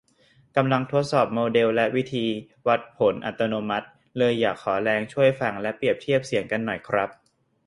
[0.55, 2.25] กำลังทดสอบโมเดลและวิธี
[2.67, 7.09] วัดผลอัตโนมัติ เลยอยากขอแรงช่วยฟังและเปรียบเทียบเสียงกันหน่อยครับ